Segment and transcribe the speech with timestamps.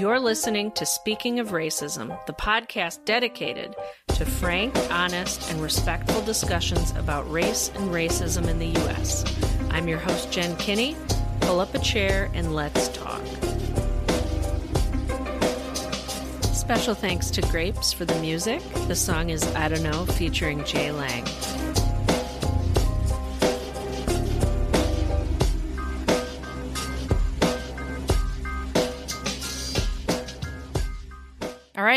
[0.00, 3.76] You're listening to Speaking of Racism, the podcast dedicated
[4.08, 9.26] to frank, honest, and respectful discussions about race and racism in the U.S.
[9.68, 10.96] I'm your host, Jen Kinney.
[11.42, 13.20] Pull up a chair and let's talk.
[16.54, 18.62] Special thanks to Grapes for the music.
[18.88, 21.26] The song is I Don't Know featuring Jay Lang.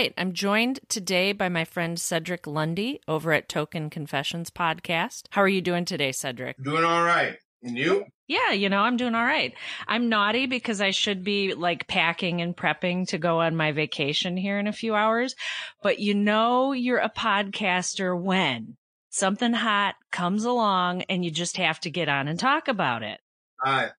[0.03, 0.13] Right.
[0.17, 5.23] I'm joined today by my friend Cedric Lundy over at Token Confessions podcast.
[5.29, 6.61] How are you doing today, Cedric?
[6.61, 7.37] Doing all right.
[7.61, 8.05] And you?
[8.27, 9.53] Yeah, you know, I'm doing all right.
[9.87, 14.35] I'm naughty because I should be like packing and prepping to go on my vacation
[14.35, 15.35] here in a few hours.
[15.81, 18.75] But you know, you're a podcaster when
[19.09, 23.21] something hot comes along and you just have to get on and talk about it.
[23.65, 23.91] All right.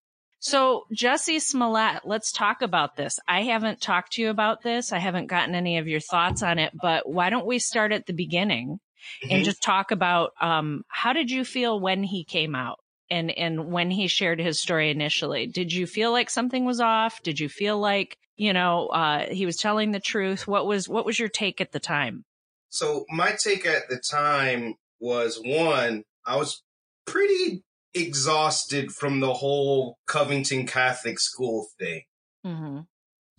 [0.44, 3.18] So, Jussie Smollett, let's talk about this.
[3.26, 4.92] I haven't talked to you about this.
[4.92, 8.04] I haven't gotten any of your thoughts on it, but why don't we start at
[8.06, 8.78] the beginning
[9.22, 9.34] Mm-hmm.
[9.34, 12.78] and just talk about um, how did you feel when he came out
[13.10, 15.46] and and when he shared his story initially?
[15.46, 17.22] Did you feel like something was off?
[17.22, 20.48] Did you feel like you know uh, he was telling the truth?
[20.48, 22.24] What was what was your take at the time?
[22.70, 26.62] So my take at the time was one, I was
[27.06, 27.62] pretty
[27.94, 32.02] exhausted from the whole Covington Catholic school thing.
[32.44, 32.80] Mm-hmm.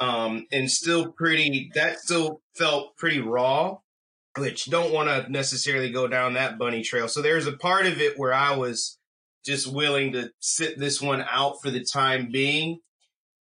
[0.06, 3.78] Um, and still pretty, that still felt pretty raw,
[4.38, 7.08] which don't want to necessarily go down that bunny trail.
[7.08, 8.98] So there's a part of it where I was
[9.46, 12.80] just willing to sit this one out for the time being.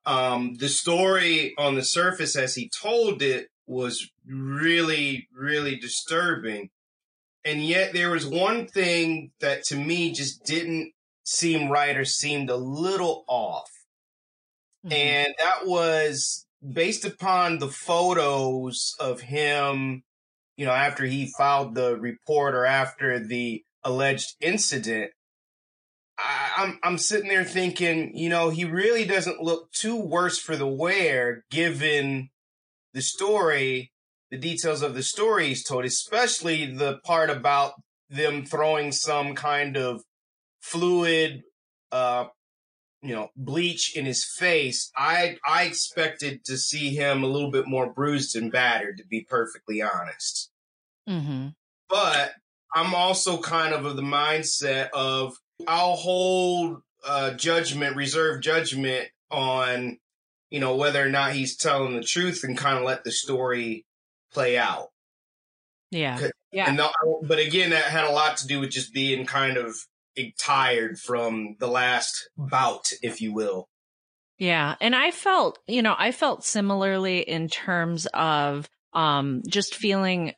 [0.06, 6.70] Um, the story on the surface as he told it was really, really disturbing.
[7.48, 10.92] And yet there was one thing that to me just didn't
[11.24, 13.70] seem right or seemed a little off.
[14.84, 14.92] Mm-hmm.
[14.92, 20.02] And that was based upon the photos of him,
[20.58, 25.12] you know, after he filed the report or after the alleged incident.
[26.18, 30.54] I, I'm I'm sitting there thinking, you know, he really doesn't look too worse for
[30.54, 32.28] the wear given
[32.92, 33.92] the story,
[34.30, 37.72] the details of the story he's told, especially the part about
[38.10, 40.02] them throwing some kind of
[40.60, 41.42] fluid,
[41.92, 42.26] uh,
[43.02, 44.90] you know, bleach in his face.
[44.96, 49.26] I I expected to see him a little bit more bruised and battered, to be
[49.28, 50.50] perfectly honest.
[51.08, 51.48] Mm-hmm.
[51.88, 52.32] But
[52.74, 55.36] I'm also kind of of the mindset of
[55.66, 59.98] I'll hold uh, judgment, reserve judgment on,
[60.50, 63.86] you know, whether or not he's telling the truth and kind of let the story
[64.32, 64.88] play out.
[65.90, 66.28] Yeah.
[66.52, 66.68] Yeah.
[66.68, 66.90] And the,
[67.22, 69.74] but again, that had a lot to do with just being kind of
[70.38, 73.68] tired from the last bout, if you will.
[74.38, 74.74] Yeah.
[74.80, 80.32] And I felt, you know, I felt similarly in terms of um just feeling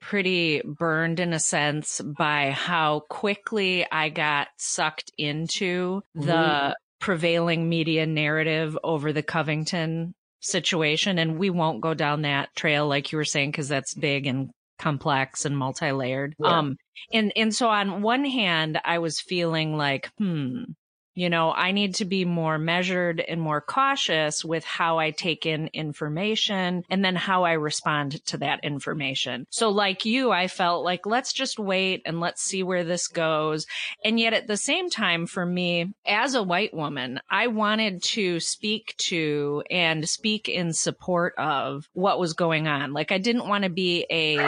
[0.00, 6.72] pretty burned in a sense by how quickly I got sucked into the Mhm.
[7.00, 11.18] prevailing media narrative over the Covington situation.
[11.18, 14.50] And we won't go down that trail, like you were saying, because that's big and
[14.78, 16.34] complex and multi-layered.
[16.38, 16.58] Yeah.
[16.58, 16.76] Um,
[17.12, 20.62] and, and so on one hand, I was feeling like, hmm,
[21.18, 25.46] you know, I need to be more measured and more cautious with how I take
[25.46, 29.44] in information and then how I respond to that information.
[29.50, 33.66] So like you, I felt like, let's just wait and let's see where this goes.
[34.04, 38.38] And yet at the same time, for me, as a white woman, I wanted to
[38.38, 42.92] speak to and speak in support of what was going on.
[42.92, 44.38] Like I didn't want to be a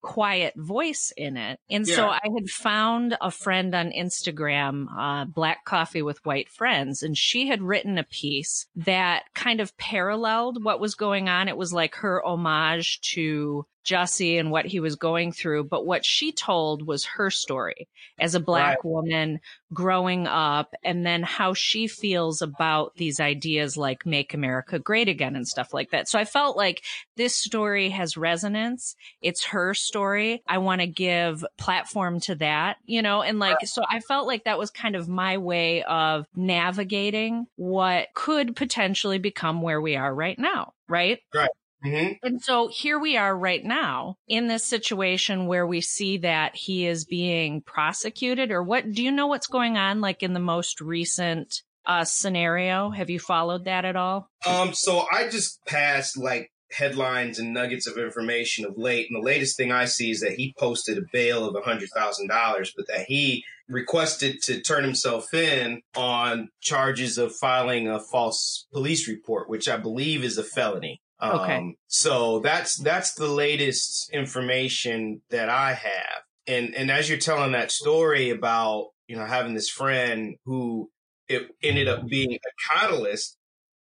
[0.00, 1.60] quiet voice in it.
[1.68, 7.02] And so I had found a friend on Instagram, uh, Black Coffee with White Friends,
[7.02, 11.48] and she had written a piece that kind of paralleled what was going on.
[11.48, 15.64] It was like her homage to Jussie and what he was going through.
[15.64, 17.88] But what she told was her story
[18.18, 19.40] as a black woman
[19.72, 25.36] growing up and then how she feels about these ideas like make America great again
[25.36, 26.08] and stuff like that.
[26.08, 26.82] So I felt like
[27.16, 28.96] this story has resonance.
[29.22, 30.42] It's her story.
[30.46, 34.44] I want to give platform to that, you know, and like, so I felt like
[34.44, 40.14] that was kind of my way of navigating what could potentially become where we are
[40.14, 40.72] right now.
[40.88, 41.20] Right.
[41.34, 41.50] Right.
[41.82, 46.56] Hmm And so here we are right now in this situation where we see that
[46.56, 50.40] he is being prosecuted or what do you know what's going on like in the
[50.40, 52.90] most recent uh scenario?
[52.90, 54.30] Have you followed that at all?
[54.46, 59.24] Um, so I just passed like headlines and nuggets of information of late, and the
[59.24, 62.72] latest thing I see is that he posted a bail of a hundred thousand dollars,
[62.76, 69.08] but that he requested to turn himself in on charges of filing a false police
[69.08, 71.00] report, which I believe is a felony.
[71.20, 71.78] Um, Okay.
[71.88, 76.22] So that's that's the latest information that I have.
[76.46, 80.90] And and as you're telling that story about you know having this friend who
[81.28, 82.38] it ended up being a
[82.70, 83.38] catalyst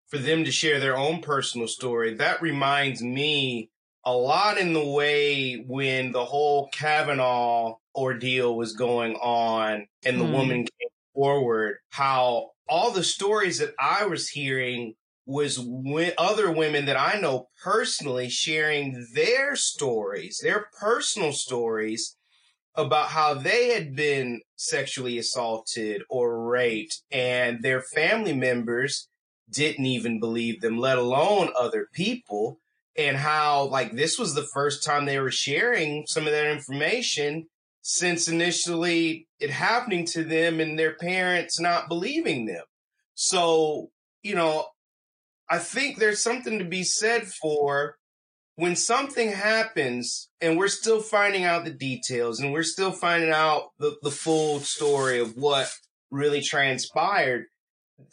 [0.07, 3.69] for them to share their own personal story, that reminds me
[4.05, 10.25] a lot in the way when the whole Kavanaugh ordeal was going on and the
[10.25, 10.27] Hmm.
[10.27, 14.95] woman came forward, how all the stories that I was hearing
[15.29, 15.63] was
[16.17, 22.17] other women that I know personally sharing their stories, their personal stories
[22.73, 29.07] about how they had been sexually assaulted or raped and their family members
[29.51, 32.57] didn't even believe them, let alone other people.
[32.97, 37.45] And how, like, this was the first time they were sharing some of that information
[37.81, 42.63] since initially it happening to them and their parents not believing them.
[43.13, 43.91] So,
[44.23, 44.65] you know,
[45.49, 47.95] I think there's something to be said for
[48.55, 53.69] when something happens and we're still finding out the details and we're still finding out
[53.79, 55.71] the, the full story of what
[56.11, 57.45] really transpired.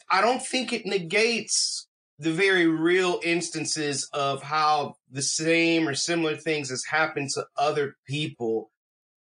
[0.09, 1.87] I don't think it negates
[2.19, 7.95] the very real instances of how the same or similar things has happened to other
[8.07, 8.71] people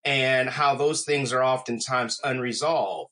[0.05, 3.11] and how those things are oftentimes unresolved.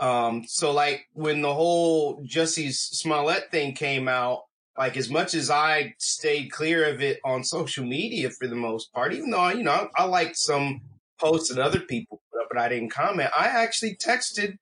[0.00, 4.44] Um, so like when the whole Jussie Smollett thing came out,
[4.78, 8.92] like as much as I stayed clear of it on social media for the most
[8.92, 10.82] part, even though, you know, I, I liked some
[11.20, 13.30] posts that other people put up, but I didn't comment.
[13.38, 14.58] I actually texted,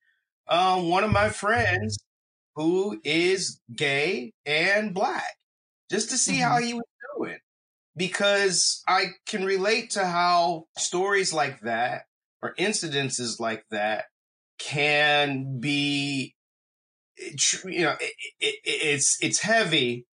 [0.49, 1.99] um, one of my friends
[2.56, 5.37] who is gay and black
[5.91, 6.43] just to see Mhm.
[6.43, 6.84] how he was
[7.17, 7.38] doing
[7.96, 12.06] because I can relate to how stories like that
[12.43, 14.06] or incidences like that
[14.58, 16.34] can be,
[17.64, 20.06] you know, it, it, it's it's heavy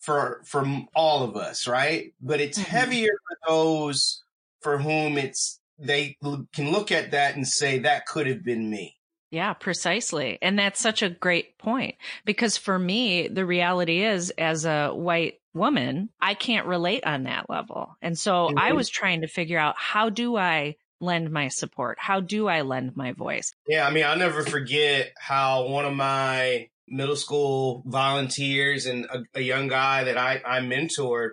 [0.00, 2.14] for for all of us, right?
[2.20, 2.60] But it's Mhm.
[2.60, 4.22] heavier for those
[4.62, 6.16] for whom it's they
[6.54, 8.96] can look at that and say that could have been me.
[9.30, 10.38] Yeah, precisely.
[10.40, 15.40] And that's such a great point because for me, the reality is as a white
[15.52, 17.94] woman, I can't relate on that level.
[18.00, 18.72] And so I Mhm.
[18.72, 21.98] was trying to figure out how do I lend my support?
[22.00, 23.54] How do I lend my voice?
[23.66, 29.22] Yeah, I mean, I'll never forget how one of my middle school volunteers and a,
[29.34, 31.32] a young guy that I, I mentored,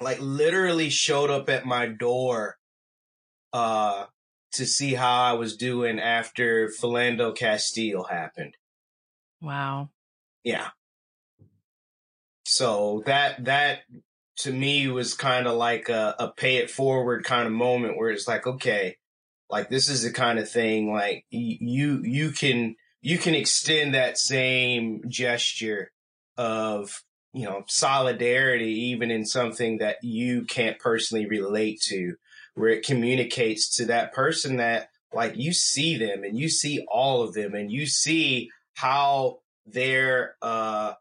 [0.00, 2.56] like literally showed up at my door,
[3.52, 4.06] uh,
[4.52, 8.56] to see how I was doing after Philando Castile happened.
[9.42, 9.90] Wow.
[10.42, 10.68] Yeah.
[12.46, 13.80] So that, that
[14.38, 18.10] to me was kind of like a, a pay it forward kind of moment where
[18.10, 18.96] it's like, okay,
[19.50, 24.16] like this is the kind of thing like you, you can, you can extend that
[24.16, 25.90] same gesture
[26.36, 27.02] of,
[27.32, 32.14] you know, solidarity, even in something that you can't personally relate to,
[32.54, 37.22] where it communicates to that person that like you see them and you see all
[37.22, 40.92] of them and you see how they're, uh,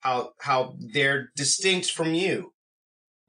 [0.00, 2.51] how, how they're distinct from you.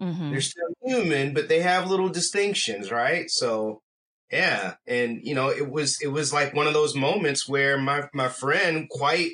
[0.03, 3.29] Hmm They're still human, but they have little distinctions, right?
[3.29, 3.81] So,
[4.31, 4.75] yeah.
[4.87, 8.29] And, you know, it was, it was like one of those moments where my, my
[8.29, 9.31] friend quite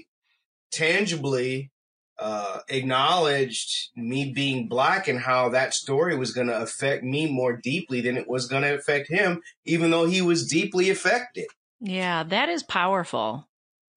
[0.71, 1.71] tangibly,
[2.19, 7.55] uh, acknowledged me being black and how that story was going to affect me more
[7.55, 11.47] deeply than it was going to affect him, even though he was deeply affected.
[11.79, 13.48] Yeah, that is powerful.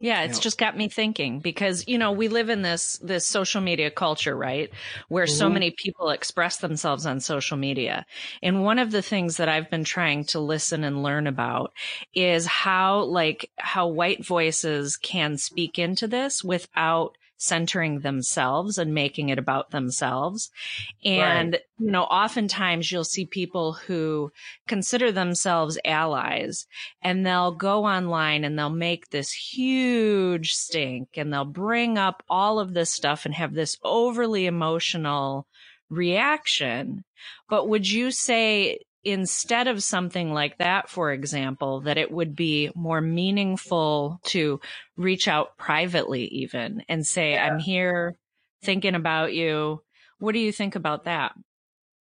[0.03, 3.61] Yeah, it's just got me thinking because you know we live in this this social
[3.61, 4.69] media culture, right?
[5.09, 5.49] Where so Mhm.
[5.49, 8.05] many people express themselves on social media.
[8.43, 11.73] And one of the things that I've been trying to listen and learn about
[12.15, 19.29] is how like how white voices can speak into this without centering themselves and making
[19.29, 20.51] it about themselves.
[21.05, 24.31] And, you know, oftentimes you'll see people who
[24.69, 26.67] consider themselves allies
[27.03, 32.61] and they'll go online and they'll make this huge stink and they'll bring up all
[32.61, 35.47] of this stuff and have this overly emotional
[35.91, 37.05] reaction.
[37.49, 42.71] But would you say instead of something like that, for example, that it would be
[42.75, 44.61] more meaningful to
[44.97, 47.47] reach out privately even and say, Yeah.
[47.47, 48.15] I'm here
[48.63, 49.83] thinking about you.
[50.19, 51.33] What do you think about that?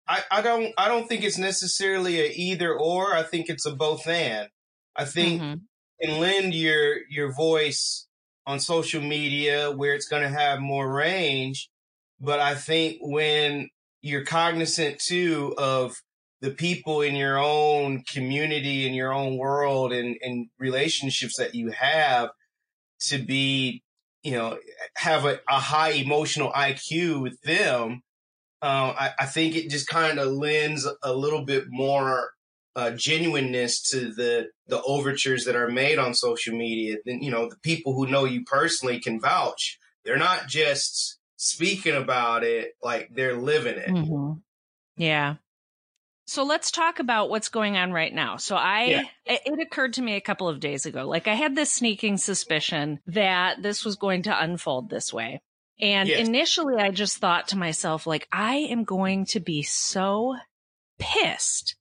[0.08, 3.16] I, I don't, I don't think it's necessarily a either or.
[3.16, 4.50] I think it's a both and.
[4.96, 5.62] I think Mhm.
[6.02, 8.08] can lend your your voice
[8.46, 11.70] on social media where it's going to have more range
[12.20, 13.70] but i think when
[14.02, 15.94] you're cognizant too of
[16.42, 21.70] the people in your own community in your own world and, and relationships that you
[21.72, 22.30] have
[23.00, 23.84] to be
[24.24, 24.58] you know
[24.96, 28.02] have a, a high emotional iq with them
[28.64, 32.30] uh, I, I, think it just kind of lends a little bit more
[32.76, 36.98] uh, genuineness to the the overtures that are made on social media.
[37.04, 39.80] Then you know the people who know you personally can vouch.
[40.06, 43.90] They're not just speaking about it; like they're living it.
[43.90, 44.40] Mm-hmm.
[44.96, 45.36] Yeah.
[46.32, 48.38] So let's talk about what's going on right now.
[48.38, 49.04] So I, yeah.
[49.26, 53.02] it, occurred to me a couple of days ago, like I had this sneaking suspicion
[53.08, 55.42] that this was going to unfold this way.
[55.82, 56.26] And yes.
[56.26, 60.38] initially I just thought to myself, like, I am going to be so
[61.00, 61.76] pissed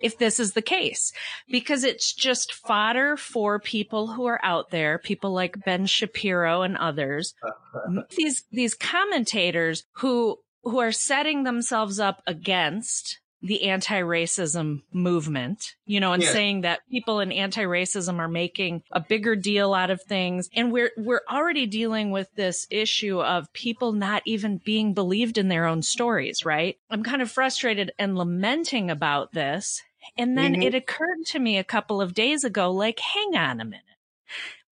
[0.00, 1.12] if this is the case
[1.48, 6.76] because it's just fodder for people who are out there people like Ben Shapiro and
[6.76, 8.02] others uh-huh.
[8.14, 16.14] these these commentators who who are setting themselves up against the anti-racism movement, you know,
[16.14, 16.32] and yeah.
[16.32, 20.48] saying that people in anti-racism are making a bigger deal out of things.
[20.54, 25.48] And we're, we're already dealing with this issue of people not even being believed in
[25.48, 26.78] their own stories, right?
[26.88, 29.82] I'm kind of frustrated and lamenting about this.
[30.16, 30.62] And then mm-hmm.
[30.62, 33.82] it occurred to me a couple of days ago, like, hang on a minute.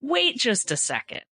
[0.01, 1.23] Wait just a second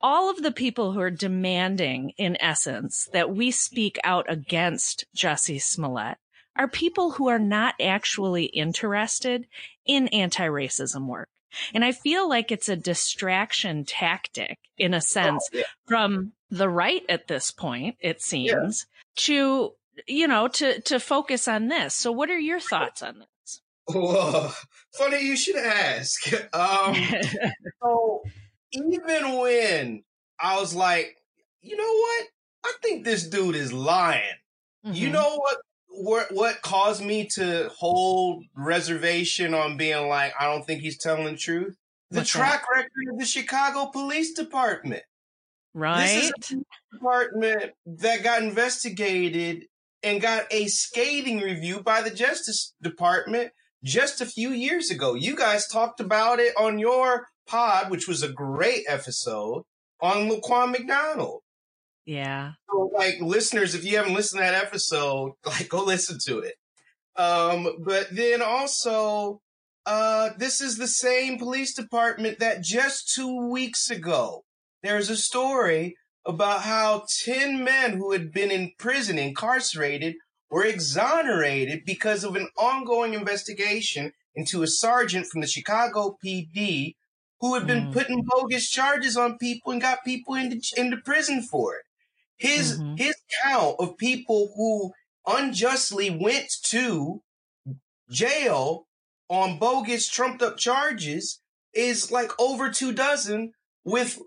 [0.00, 5.60] all of the people who are demanding, in essence, that we speak out against Jussie
[5.60, 6.18] Smollett
[6.58, 9.46] are people who are not actually interested
[9.86, 11.28] in anti-racism work.
[11.72, 15.64] And I feel like it's a distraction tactic in a sense oh, yeah.
[15.86, 19.24] from the right at this point, it seems, yeah.
[19.24, 19.72] to,
[20.06, 21.94] you know, to, to focus on this.
[21.94, 23.62] So what are your thoughts on this?
[23.86, 24.50] Whoa,
[24.94, 26.30] funny you should ask.
[26.52, 26.94] Um,
[27.82, 28.22] so
[28.72, 30.02] even when
[30.38, 31.16] I was like,
[31.62, 32.26] you know what?
[32.64, 34.22] I think this dude is lying.
[34.84, 34.94] Mm-hmm.
[34.94, 35.58] You know what
[35.98, 41.24] what what caused me to hold reservation on being like I don't think he's telling
[41.24, 41.76] the truth?
[42.10, 42.76] The What's track that?
[42.76, 45.02] record of the Chicago Police Department.
[45.74, 46.06] Right.
[46.06, 49.64] This is a department that got investigated
[50.02, 53.50] and got a scathing review by the Justice Department
[53.84, 55.14] just a few years ago.
[55.14, 59.64] You guys talked about it on your pod, which was a great episode
[60.00, 61.42] on Laquan McDonald.
[62.08, 62.52] Yeah.
[62.70, 66.54] So, like listeners, if you haven't listened to that episode, like go listen to it.
[67.16, 69.42] Um, but then also,
[69.84, 74.44] uh, this is the same police department that just two weeks ago,
[74.82, 80.14] there's a story about how 10 men who had been in prison, incarcerated,
[80.50, 86.94] were exonerated because of an ongoing investigation into a sergeant from the Chicago PD
[87.40, 87.92] who had been mm.
[87.92, 91.82] putting bogus charges on people and got people into, into prison for it.
[92.38, 92.96] His mm-hmm.
[92.96, 94.92] his count of people who
[95.26, 97.22] unjustly went to
[98.10, 98.86] jail
[99.28, 101.40] on bogus trumped up charges
[101.74, 103.52] is like over two dozen
[103.84, 104.18] with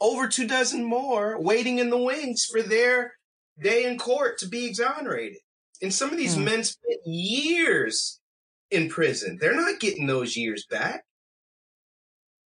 [0.00, 3.14] over two dozen more waiting in the wings for their
[3.60, 5.38] day in court to be exonerated.
[5.80, 6.44] And some of these mm.
[6.44, 8.20] men spent years
[8.70, 9.38] in prison.
[9.40, 11.04] They're not getting those years back.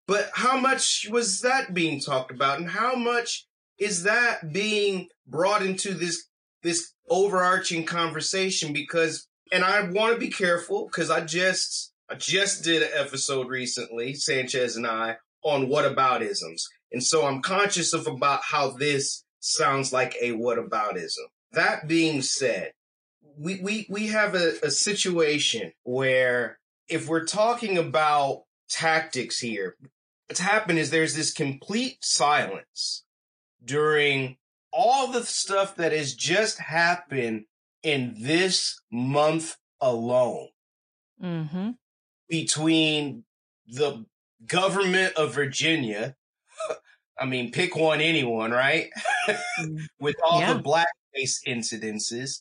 [0.06, 3.46] But how much was that being talked about and how much
[3.78, 6.26] is that being brought into this
[6.62, 12.64] this overarching conversation because and I want to be careful because I just I just
[12.64, 16.62] did an episode recently, Sanchez and I, on whataboutisms.
[16.90, 21.26] And so I'm conscious of about how this sounds like a whataboutism.
[21.52, 22.72] That being said,
[23.38, 29.76] we we we have a, a situation where if we're talking about tactics here,
[30.28, 33.04] what's happened is there's this complete silence
[33.64, 34.36] during
[34.72, 37.44] all the stuff that has just happened
[37.82, 40.48] in this month alone
[41.22, 41.70] mm-hmm.
[42.28, 43.24] between
[43.66, 44.04] the
[44.46, 46.16] government of Virginia.
[47.18, 48.88] I mean, pick one, anyone, right?
[50.00, 50.54] With all yeah.
[50.54, 52.40] the blackface incidences,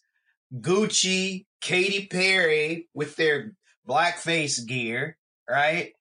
[0.59, 3.53] Gucci, Katy Perry with their
[3.87, 5.17] blackface gear,
[5.49, 5.93] right?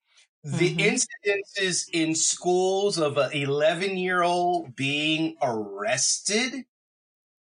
[0.43, 1.29] The mm-hmm.
[1.59, 6.65] incidences in schools of an 11 year old being arrested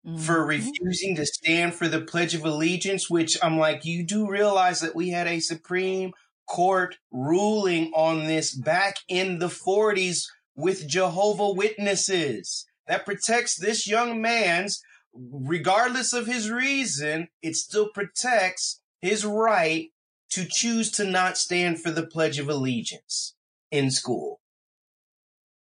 [0.04, 0.16] mm-hmm.
[0.16, 4.80] for refusing to stand for the Pledge of Allegiance, which I'm like, you do realize
[4.80, 6.12] that we had a Supreme
[6.48, 10.24] Court ruling on this back in the 40s
[10.56, 14.82] with Jehovah Witnesses that protects this young man's,
[15.14, 19.90] regardless of his reason, it still protects his right
[20.30, 23.34] to choose to not stand for the Pledge of Allegiance
[23.70, 24.40] in school.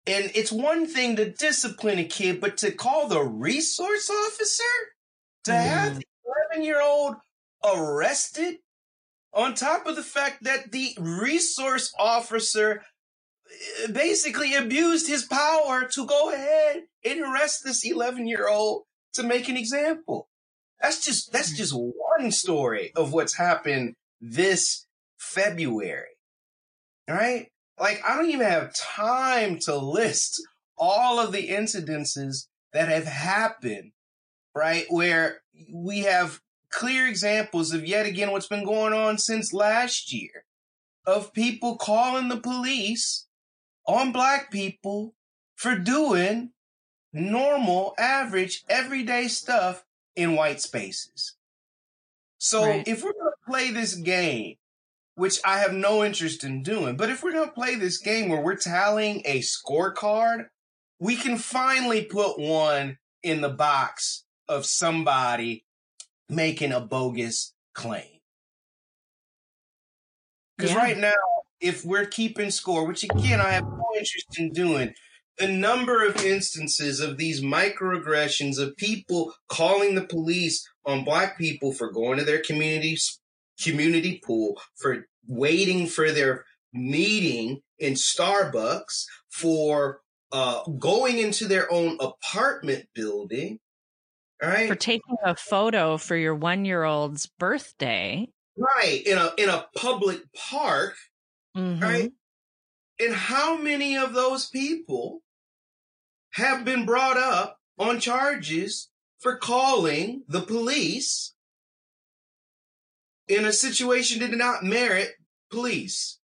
[0.07, 4.63] And it's one thing to discipline a kid, but to call the resource officer
[5.45, 5.63] to mm.
[5.63, 6.05] have the
[6.53, 7.17] 11 year old
[7.65, 8.57] arrested
[9.33, 12.83] on top of the fact that the resource officer
[13.51, 18.83] eh, basically abused his power to go ahead and arrest this 11 year old
[19.15, 20.29] to make an example.
[20.81, 24.87] That's just that's just one story of what's happened this
[25.19, 26.17] February.
[27.09, 27.49] All right?
[27.79, 30.41] Like I don't even have time to list
[30.77, 33.93] all of the incidences that have happened,
[34.55, 34.87] right?
[34.89, 35.41] Where
[35.73, 36.41] we have
[36.71, 40.45] clear examples of yet again what's been going on since last year
[41.07, 43.27] of people calling the police
[43.87, 45.15] on black people
[45.55, 46.51] for doing
[47.13, 49.85] normal, average, everyday stuff
[50.17, 51.37] in white spaces.
[52.39, 52.87] So right.
[52.87, 54.57] if we're going to play this game,
[55.15, 58.29] which I have no interest in doing, but if we're going to play this game
[58.29, 60.47] where we're tallying a scorecard,
[60.99, 65.65] we can finally put one in the box of somebody
[66.29, 68.21] making a bogus claim.
[70.57, 70.79] Because yeah.
[70.79, 71.13] right now,
[71.61, 74.95] if we're keeping score, which again, I have no interest in doing,
[75.39, 81.73] the number of instances of these microaggressions of people calling the police on black people
[81.73, 82.97] for going to their community
[83.63, 90.01] community pool, for waiting for their meeting in Starbucks, for
[90.33, 93.59] uh, going into their own apartment building,
[94.43, 94.69] right?
[94.69, 98.29] For taking a photo for your one year old's birthday.
[98.57, 99.03] Right.
[99.07, 100.95] In a in a public park.
[101.57, 101.83] Mm-hmm.
[101.83, 102.13] Right.
[103.01, 105.21] And how many of those people
[106.33, 108.89] have been brought up on charges
[109.21, 111.34] for calling the police
[113.29, 115.13] in a situation that did not merit
[115.51, 116.19] police?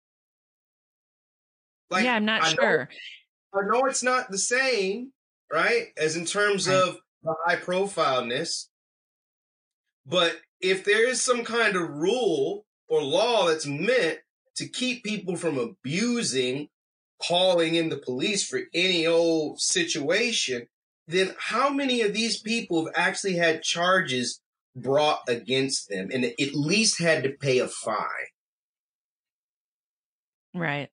[1.90, 2.88] Like, yeah, I'm not I sure.
[3.54, 5.12] Know, I know it's not the same,
[5.52, 5.88] right?
[5.96, 6.76] As in terms right.
[6.76, 8.68] of the high profileness.
[10.06, 14.18] But if there is some kind of rule or law that's meant
[14.56, 16.68] to keep people from abusing
[17.22, 20.66] calling in the police for any old situation,
[21.06, 24.40] then how many of these people have actually had charges
[24.76, 28.06] brought against them and at least had to pay a fine?
[30.54, 30.88] Right.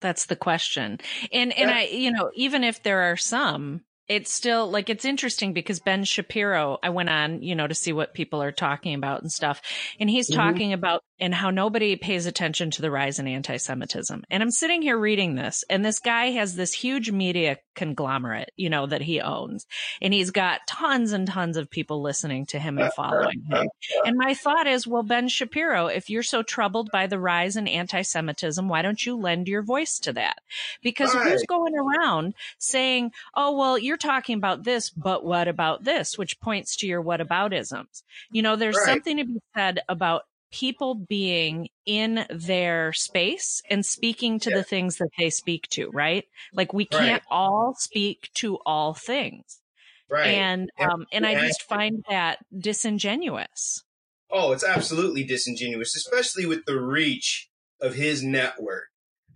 [0.00, 0.98] That's the question.
[1.32, 5.52] And and I, you know, even if there are some, it's still like it's interesting
[5.52, 9.22] because Ben Shapiro, I went on, you know, to see what people are talking about
[9.22, 9.62] and stuff.
[10.00, 10.40] And he's mm-hmm.
[10.40, 14.24] talking about and how nobody pays attention to the rise in anti-Semitism.
[14.28, 18.70] And I'm sitting here reading this, and this guy has this huge media conglomerate, you
[18.70, 19.66] know, that he owns.
[20.00, 23.08] And he's got tons and tons of people listening to him and uh-huh.
[23.10, 23.52] following him.
[23.52, 24.02] Uh-huh.
[24.04, 27.66] And my thought is, well, Ben Shapiro, if you're so troubled by the rise in
[27.68, 30.38] anti-Semitism, why don't you lend your voice to that?
[30.82, 31.30] Because right.
[31.30, 36.18] who's going around saying, oh, well, you're talking about this, but what about this?
[36.18, 38.02] Which points to your whataboutisms.
[38.30, 38.86] You know, there's right.
[38.86, 44.56] something to be said about people being in their space and speaking to yeah.
[44.56, 46.24] the things that they speak to, right?
[46.52, 47.36] Like we can't right.
[47.36, 49.60] all speak to all things.
[50.08, 50.26] Right.
[50.26, 53.82] And um and I just find that disingenuous.
[54.30, 57.48] Oh, it's absolutely disingenuous, especially with the reach
[57.80, 58.84] of his network.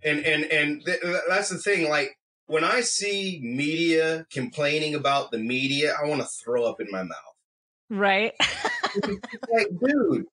[0.03, 5.39] And and and th- that's the thing like when I see media complaining about the
[5.39, 7.17] media, I want to throw up in my mouth.
[7.89, 8.33] Right.
[9.53, 10.25] like, dude,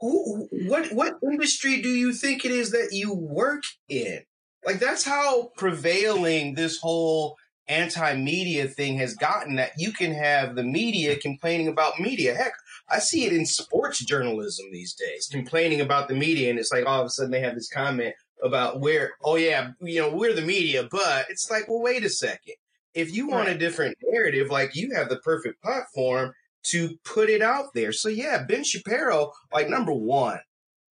[0.00, 4.22] who, what what industry do you think it is that you work in?
[4.64, 7.36] Like that's how prevailing this whole
[7.68, 12.34] anti-media thing has gotten that you can have the media complaining about media.
[12.34, 12.52] Heck,
[12.88, 15.38] I see it in sports journalism these days, hmm.
[15.38, 18.14] complaining about the media, and it's like all of a sudden they have this comment
[18.42, 22.10] about where, oh yeah, you know, we're the media, but it's like, well, wait a
[22.10, 22.54] second.
[22.94, 26.32] If you want a different narrative, like you have the perfect platform
[26.64, 27.92] to put it out there.
[27.92, 30.40] So yeah, Ben Shapiro, like number one,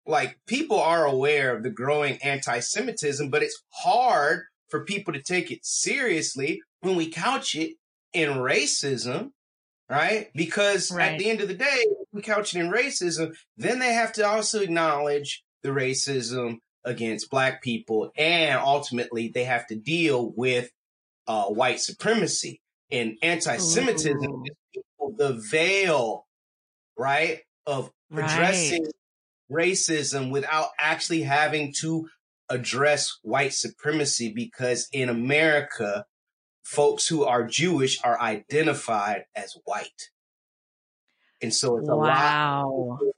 [0.06, 5.50] like people are aware of the growing anti-Semitism, but it's hard for people to take
[5.50, 7.72] it seriously when we couch it
[8.12, 9.30] in racism,
[9.88, 10.28] right?
[10.34, 11.12] Because right.
[11.12, 14.26] at the end of the day, we couch it in racism, then they have to
[14.26, 20.70] also acknowledge the racism against black people and ultimately they have to deal with
[21.26, 22.60] uh, white supremacy
[22.92, 24.44] and anti-Semitism
[25.16, 26.26] the veil,
[26.98, 29.68] right, of addressing right.
[29.68, 32.08] racism without actually having to
[32.48, 36.06] address white supremacy because in America,
[36.62, 40.10] folks who are Jewish are identified as white.
[41.42, 42.98] And so it's a wow.
[43.00, 43.14] lot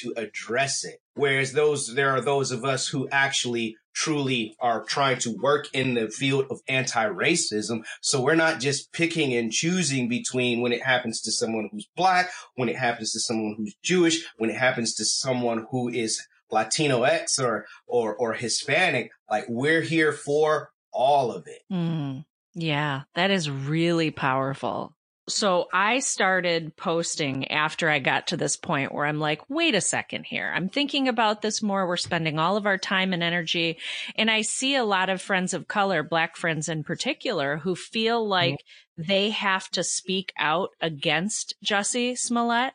[0.00, 1.00] to address it.
[1.14, 5.94] Whereas those, there are those of us who actually truly are trying to work in
[5.94, 7.82] the field of anti-racism.
[8.00, 12.30] So we're not just picking and choosing between when it happens to someone who's black,
[12.54, 17.02] when it happens to someone who's Jewish, when it happens to someone who is Latino
[17.02, 19.10] X or, or, or Hispanic.
[19.28, 21.62] Like we're here for all of it.
[21.72, 24.94] Mm, yeah, that is really powerful.
[25.28, 29.80] So I started posting after I got to this point where I'm like, wait a
[29.80, 30.50] second here.
[30.54, 31.86] I'm thinking about this more.
[31.86, 33.78] We're spending all of our time and energy.
[34.16, 38.26] And I see a lot of friends of color, black friends in particular, who feel
[38.26, 39.02] like mm-hmm.
[39.08, 42.72] they have to speak out against Jussie Smollett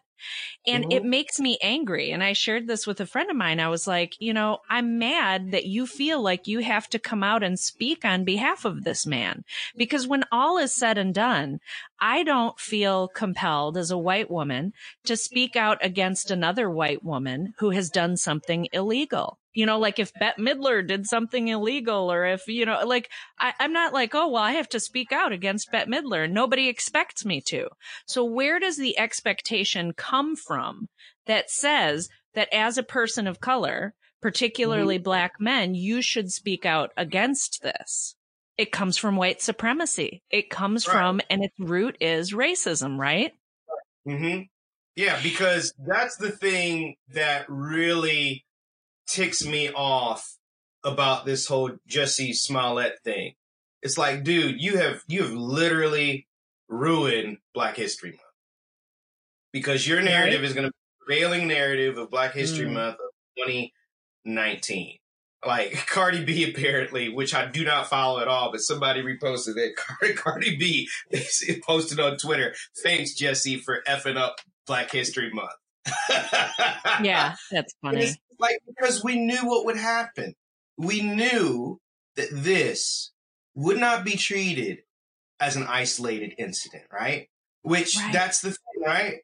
[0.65, 0.91] and mm-hmm.
[0.91, 2.11] it makes me angry.
[2.11, 3.59] And I shared this with a friend of mine.
[3.59, 7.23] I was like, you know, I'm mad that you feel like you have to come
[7.23, 9.43] out and speak on behalf of this man.
[9.75, 11.59] Because when all is said and done,
[11.99, 14.73] I don't feel compelled as a white woman
[15.05, 19.99] to speak out against another white woman who has done something illegal you know, like
[19.99, 24.15] if Bette Midler did something illegal or if, you know, like I, am not like,
[24.15, 26.29] oh, well, I have to speak out against Bette Midler.
[26.29, 27.67] Nobody expects me to.
[28.07, 30.87] So where does the expectation come from
[31.27, 35.03] that says that as a person of color, particularly mm-hmm.
[35.03, 38.15] black men, you should speak out against this?
[38.57, 40.23] It comes from white supremacy.
[40.29, 40.93] It comes right.
[40.93, 43.33] from, and its root is racism, right?
[44.07, 44.43] Mm-hmm.
[44.95, 48.45] Yeah, because that's the thing that really
[49.07, 50.37] ticks me off
[50.83, 53.33] about this whole Jussie Smollett thing.
[53.81, 56.27] It's like, dude, you have you have literally
[56.69, 58.21] ruined Black History Month
[59.51, 60.47] because your narrative right.
[60.47, 62.73] is going to be the prevailing narrative of Black History mm.
[62.73, 64.97] Month of 2019.
[65.45, 69.75] Like Cardi B apparently, which I do not follow at all, but somebody reposted it.
[69.77, 70.89] Cardi, Cardi B
[71.63, 75.51] posted on Twitter, "Thanks Jussie for effing up Black History Month."
[77.03, 78.15] yeah, that's funny.
[78.43, 80.35] Like because we knew what would happen.
[80.77, 81.79] We knew
[82.17, 83.13] that this
[83.55, 84.79] would not be treated
[85.39, 87.29] as an isolated incident, right?
[87.61, 88.11] Which right.
[88.11, 89.15] that's the thing, right?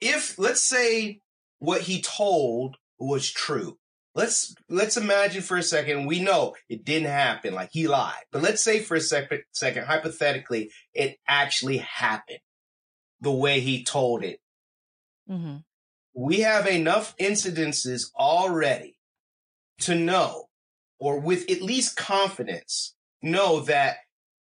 [0.00, 1.20] If let's say
[1.58, 3.78] what he told was true.
[4.14, 8.22] Let's let's imagine for a second we know it didn't happen like he lied.
[8.30, 12.38] But let's say for a second second hypothetically it actually happened
[13.20, 14.38] the way he told it.
[15.28, 15.56] Mm-hmm
[16.18, 18.98] we have enough incidences already
[19.78, 20.48] to know,
[20.98, 23.98] or with at least confidence, know that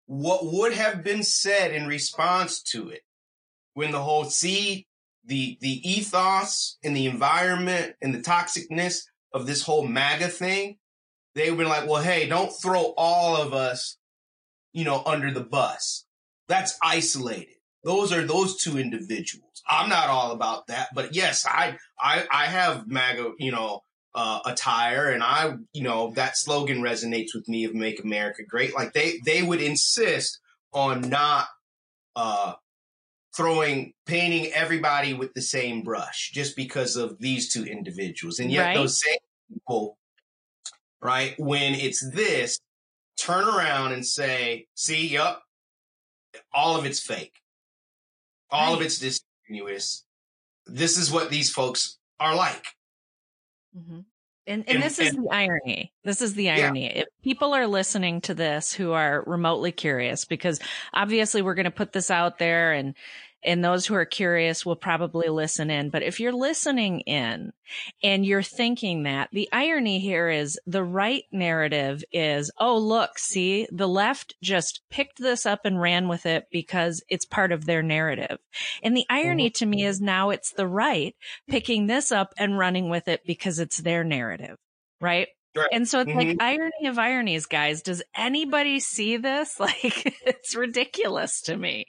[0.06, 3.02] what would have been said in response to it
[3.74, 4.86] when the whole see
[5.26, 9.02] the the ethos and the environment and the toxicness
[9.34, 10.78] of this whole MAGA thing,
[11.34, 13.98] they would be like, well, hey, don't throw all of us,
[14.72, 16.06] you know, under the bus.
[16.48, 17.55] That's isolated.
[17.86, 19.62] Those are those two individuals.
[19.68, 24.40] I'm not all about that, but yes, I I I have MAGA, you know, uh,
[24.44, 28.92] attire, and I, you know, that slogan resonates with me of "Make America Great." Like
[28.92, 30.40] they they would insist
[30.72, 31.46] on not
[32.16, 32.54] uh,
[33.36, 38.64] throwing painting everybody with the same brush just because of these two individuals, and yet
[38.64, 38.74] right.
[38.74, 39.18] those same
[39.48, 39.96] people,
[41.00, 42.58] right, when it's this,
[43.16, 45.38] turn around and say, "See, yep,
[46.52, 47.42] all of it's fake."
[48.50, 48.80] All right.
[48.80, 50.04] of it's discontinuous.
[50.66, 52.64] This is what these folks are like.
[53.76, 54.00] Mm-hmm.
[54.48, 55.92] And, and, and, this is and, the irony.
[56.04, 56.84] This is the irony.
[56.84, 57.02] Yeah.
[57.02, 60.60] If people are listening to this who are remotely curious, because
[60.94, 62.94] obviously we're going to put this out there and
[63.46, 65.88] and those who are curious will probably listen in.
[65.88, 67.52] But if you're listening in
[68.02, 73.68] and you're thinking that the irony here is the right narrative is, oh, look, see,
[73.70, 77.82] the left just picked this up and ran with it because it's part of their
[77.82, 78.38] narrative.
[78.82, 79.64] And the irony mm-hmm.
[79.64, 81.14] to me is now it's the right
[81.48, 84.56] picking this up and running with it because it's their narrative.
[85.00, 85.28] Right.
[85.54, 85.68] Right.
[85.72, 86.18] And so it's mm-hmm.
[86.18, 87.80] like irony of ironies, guys.
[87.80, 89.58] Does anybody see this?
[89.66, 91.86] Like, it's ridiculous to me.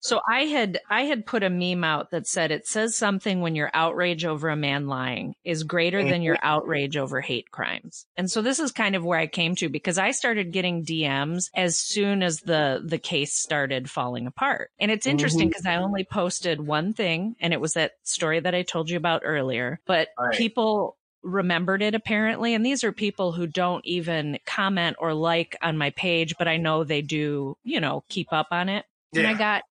[0.00, 3.54] So I had I had put a meme out that said it says something when
[3.54, 6.46] your outrage over a man lying is greater than your mm-hmm.
[6.46, 8.06] outrage over hate crimes.
[8.16, 11.44] And so this is kind of where I came to because I started getting DMs
[11.54, 14.70] as soon as the the case started falling apart.
[14.80, 15.80] And it's interesting because mm-hmm.
[15.80, 19.22] I only posted one thing and it was that story that I told you about
[19.24, 20.36] earlier, but right.
[20.36, 25.76] people remembered it apparently and these are people who don't even comment or like on
[25.76, 28.86] my page but I know they do, you know, keep up on it.
[29.12, 29.20] Yeah.
[29.20, 29.62] And I got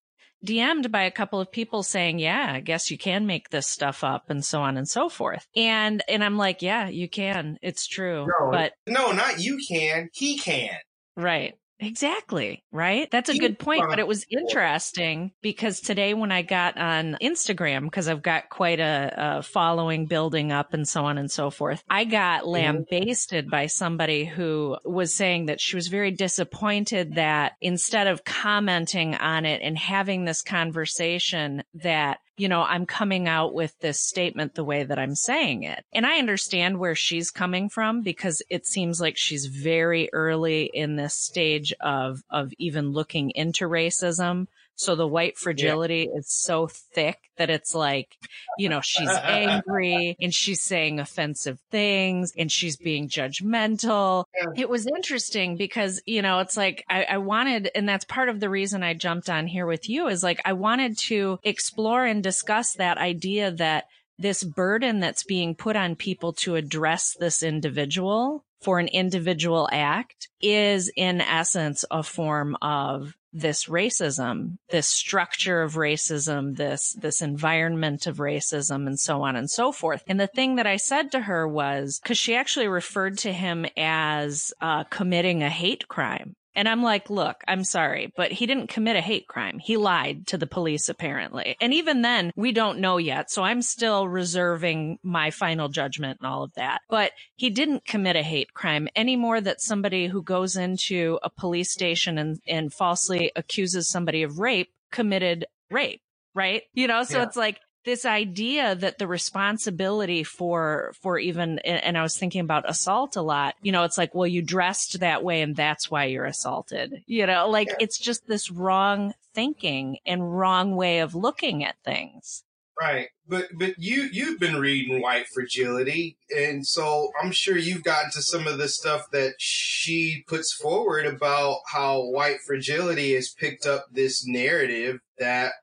[0.45, 4.03] DM'd by a couple of people saying, yeah, I guess you can make this stuff
[4.03, 5.45] up and so on and so forth.
[5.55, 7.57] And, and I'm like, yeah, you can.
[7.61, 8.25] It's true.
[8.27, 10.09] No, but no, not you can.
[10.13, 10.77] He can.
[11.17, 11.58] Right.
[11.79, 12.63] Exactly.
[12.71, 13.09] Right.
[13.09, 13.85] That's a good point.
[13.89, 18.79] But it was interesting because today when I got on Instagram, because I've got quite
[18.79, 22.49] a, a, following building up and so on and so forth, I got mm-hmm.
[22.49, 29.15] lambasted by somebody who was saying that she was very disappointed that instead of commenting
[29.15, 34.55] on it and having this conversation that you know, I'm coming out with this statement
[34.55, 35.83] the way that I'm saying it.
[35.91, 40.95] And I understand where she's coming from because it seems like she's very early in
[40.95, 44.47] this stage of, of even looking into racism.
[44.79, 46.19] So the white fragility yeah.
[46.19, 48.15] is so thick that it's like,
[48.57, 54.23] you know, she's angry and she's saying offensive things and she's being judgmental.
[54.35, 54.63] Yeah.
[54.63, 58.39] It was interesting because, you know, it's like I, I wanted, and that's part of
[58.39, 62.23] the reason I jumped on here with you is like I wanted to explore and
[62.23, 63.85] discuss that idea that
[64.17, 70.27] this burden that's being put on people to address this individual for an individual act
[70.41, 78.07] is in essence a form of this racism, this structure of racism, this, this environment
[78.07, 80.03] of racism and so on and so forth.
[80.07, 83.65] And the thing that I said to her was, cause she actually referred to him
[83.77, 86.35] as, uh, committing a hate crime.
[86.59, 89.59] And I'm like, look, I'm sorry, but he didn't commit a hate crime.
[89.59, 91.55] He lied to the police, apparently.
[91.61, 93.31] And even then, we don't know yet.
[93.31, 96.81] So I'm still reserving my final judgment and all of that.
[96.89, 101.29] But he didn't commit a hate crime any more that somebody who goes into a
[101.29, 106.01] police station and, and falsely accuses somebody of rape committed rape
[106.35, 106.63] right?
[106.73, 107.23] You know, so yeah.
[107.23, 112.69] it's like this idea that the responsibility for for even and I was thinking about
[112.69, 113.55] assault a lot.
[113.61, 117.03] You know, it's like, well, you dressed that way and that's why you're assaulted.
[117.05, 122.43] You know, like it's just this wrong thinking and wrong way of looking at things.
[122.79, 123.09] Right.
[123.27, 128.21] But but you you've been reading White Fragility and so I'm sure you've gotten to
[128.21, 133.87] some of the stuff that she puts forward about how white fragility has picked up
[133.91, 135.53] this narrative that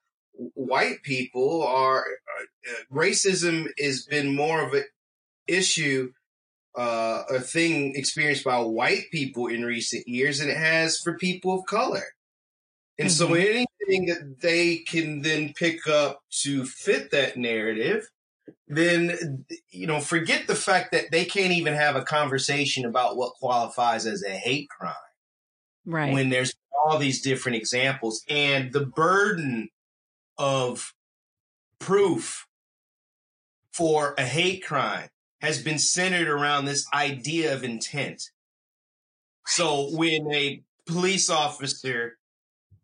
[0.55, 4.85] white people are uh, racism has been more of an
[5.47, 6.13] issue
[6.77, 11.59] uh, a thing experienced by white people in recent years than it has for people
[11.59, 12.05] of color.
[12.99, 13.29] And mm-hmm.
[13.29, 18.09] so anything that they can then pick up to fit that narrative
[18.69, 23.35] then you know forget the fact that they can't even have a conversation about what
[23.35, 24.95] qualifies as a hate crime
[25.85, 26.13] right.
[26.13, 26.53] when there's
[26.85, 28.23] all these different examples.
[28.29, 29.69] And the burden
[30.39, 30.95] of
[31.79, 32.47] proof
[33.73, 35.09] for a hate crime
[35.41, 38.31] has been centered around this idea of intent.
[39.47, 42.19] So when a police officer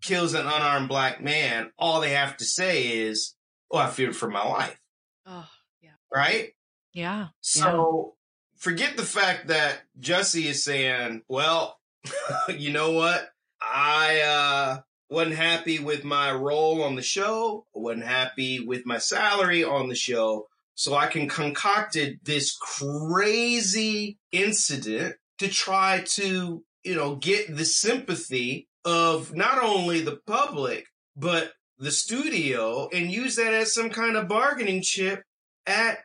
[0.01, 3.35] kills an unarmed black man, all they have to say is,
[3.71, 4.79] "Oh, I feared for my life."
[5.27, 5.49] Oh,
[5.81, 5.93] yeah.
[6.13, 6.55] Right?
[6.93, 7.29] Yeah.
[7.41, 8.61] So yeah.
[8.61, 11.81] forget the fact that Jussie is saying, "Well,
[12.49, 13.31] you know what?
[13.61, 14.81] I uh
[15.13, 19.95] wasn't happy with my role on the show, wasn't happy with my salary on the
[19.95, 20.47] show.
[20.75, 28.69] So I can concocted this crazy incident to try to, you know, get the sympathy
[28.85, 34.29] of not only the public, but the studio and use that as some kind of
[34.29, 35.23] bargaining chip
[35.67, 35.99] at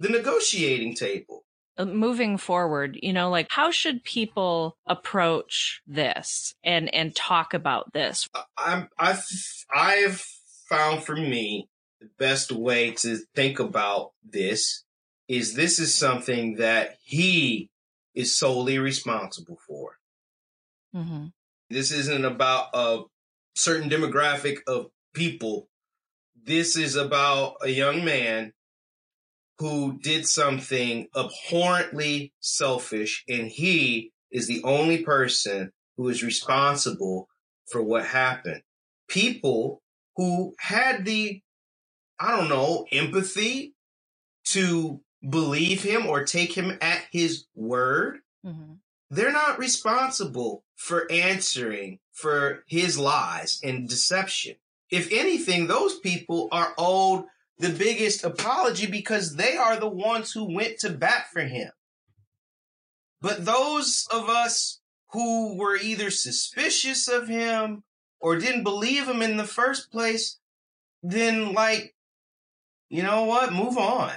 [0.00, 1.44] the negotiating table.
[1.78, 7.92] Uh, moving forward, you know, like how should people approach this and and talk about
[7.92, 8.28] this?
[8.58, 9.24] I'm I've
[9.72, 10.26] I've
[10.68, 11.68] found for me
[12.00, 14.84] the best way to think about this
[15.28, 17.70] is this is something that he
[18.12, 19.98] is solely responsible for.
[20.94, 21.26] Mm-hmm.
[21.70, 23.02] This isn't about a
[23.54, 25.68] certain demographic of people.
[26.42, 28.52] This is about a young man
[29.58, 37.28] who did something abhorrently selfish, and he is the only person who is responsible
[37.70, 38.62] for what happened.
[39.08, 39.82] People
[40.16, 41.40] who had the,
[42.20, 43.74] I don't know, empathy
[44.46, 48.74] to believe him or take him at his word, mm-hmm.
[49.10, 54.56] they're not responsible for answering for his lies and deception.
[54.90, 57.24] If anything, those people are owed
[57.58, 61.70] the biggest apology because they are the ones who went to bat for him.
[63.20, 67.82] But those of us who were either suspicious of him
[68.20, 70.38] or didn't believe him in the first place,
[71.02, 71.94] then like,
[72.90, 73.52] you know what?
[73.52, 74.12] Move on.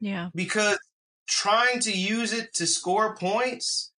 [0.00, 0.30] Yeah.
[0.34, 0.78] Because
[1.28, 3.92] trying to use it to score points,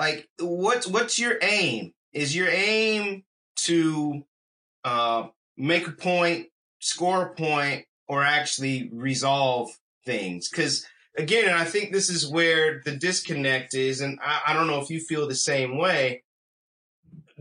[0.00, 1.92] like what's what's your aim?
[2.12, 3.24] Is your aim
[3.56, 4.22] to
[4.84, 6.48] uh, make a point
[6.86, 10.48] score a point or actually resolve things.
[10.48, 10.86] Cause
[11.18, 14.00] again, and I think this is where the disconnect is.
[14.00, 16.22] And I, I don't know if you feel the same way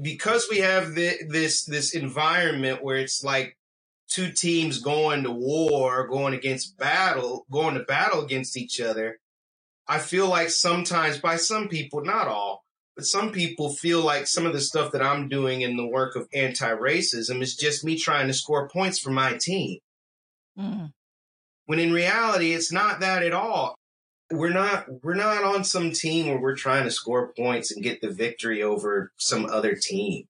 [0.02, 3.56] because we have the, this, this environment where it's like
[4.10, 9.20] two teams going to war, going against battle, going to battle against each other.
[9.88, 12.65] I feel like sometimes by some people, not all,
[12.96, 16.16] but some people feel like some of the stuff that I'm doing in the work
[16.16, 19.80] of anti-racism is just me trying to score points for my team.
[20.58, 20.92] Mm.
[21.66, 23.76] When in reality, it's not that at all.
[24.32, 28.02] We're not we're not on some team where we're trying to score points and get
[28.02, 30.26] the victory over some other team.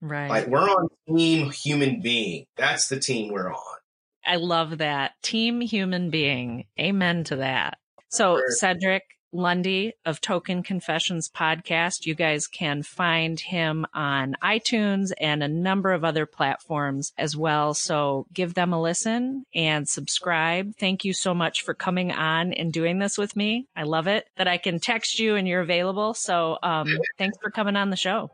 [0.00, 0.28] Right.
[0.30, 2.46] Like we're on team human being.
[2.56, 3.78] That's the team we're on.
[4.26, 5.12] I love that.
[5.22, 6.64] Team human being.
[6.78, 7.78] Amen to that.
[8.08, 9.02] So, Cedric
[9.34, 15.92] Lundy of Token Confessions podcast, you guys can find him on iTunes and a number
[15.92, 17.74] of other platforms as well.
[17.74, 20.76] So give them a listen and subscribe.
[20.76, 23.66] Thank you so much for coming on and doing this with me.
[23.74, 26.14] I love it that I can text you and you're available.
[26.14, 28.30] So, um, thanks for coming on the show.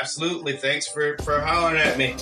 [0.00, 0.56] Absolutely.
[0.56, 2.16] Thanks for, for hollering at me.